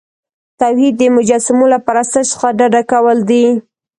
[0.59, 3.45] توحید د مجسمو له پرستش څخه ډډه کول دي.